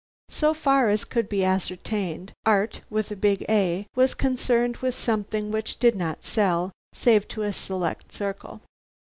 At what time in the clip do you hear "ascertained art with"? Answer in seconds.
1.43-3.11